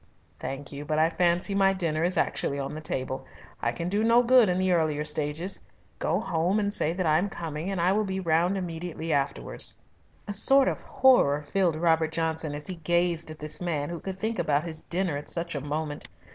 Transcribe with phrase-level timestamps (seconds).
[0.39, 3.23] "Thank you, but I fancy my dinner is actually on the table.
[3.61, 5.59] I can do no good in the earlier stages.
[5.99, 9.77] Go home and say that I am coming, and I will be round immediately afterwards."
[10.27, 14.17] A sort of horror filled Robert Johnson as he gazed at this man who could
[14.17, 16.07] think about his dinner at such a moment.